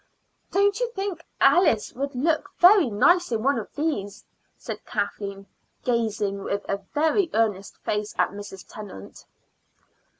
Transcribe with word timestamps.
"Don't 0.49 0.79
you 0.79 0.89
think 0.95 1.23
Alice 1.39 1.93
would 1.93 2.15
look 2.15 2.49
very 2.57 2.89
nice 2.89 3.31
in 3.31 3.43
one 3.43 3.59
of 3.59 3.67
these?" 3.75 4.25
said 4.57 4.83
Kathleen, 4.83 5.45
gazing 5.83 6.41
with 6.43 6.65
a 6.67 6.79
very 6.95 7.29
earnest 7.35 7.77
face 7.83 8.15
at 8.17 8.31
Mrs. 8.31 8.65
Tennant. 8.67 9.27